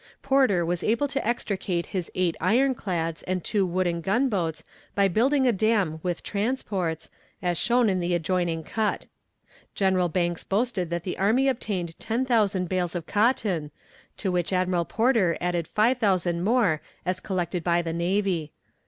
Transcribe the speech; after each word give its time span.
Porter 0.23 0.65
was 0.65 0.83
able 0.83 1.07
to 1.09 1.23
extricate 1.27 1.85
his 1.93 2.09
eight 2.15 2.35
ironclads 2.41 3.21
and 3.21 3.43
two 3.43 3.67
wooden 3.67 4.01
gunboats 4.01 4.63
by 4.95 5.07
building 5.07 5.45
a 5.45 5.51
dam 5.51 5.99
with 6.01 6.23
transports, 6.23 7.11
as 7.39 7.55
shown 7.59 7.87
in 7.87 7.99
the 7.99 8.15
adjoining 8.15 8.63
cut. 8.63 9.05
General 9.75 10.09
Banks 10.09 10.43
boasted 10.43 10.89
that 10.89 11.03
the 11.03 11.19
army 11.19 11.47
obtained 11.47 11.99
ten 11.99 12.25
thousand 12.25 12.67
bales 12.67 12.95
of 12.95 13.05
cotton, 13.05 13.69
to 14.17 14.31
which 14.31 14.51
Admiral 14.51 14.85
Porter 14.85 15.37
added 15.39 15.67
five 15.67 15.99
thousand 15.99 16.43
more 16.43 16.81
as 17.05 17.19
collected 17.19 17.63
by 17.63 17.83
the 17.83 17.93
navy. 17.93 18.53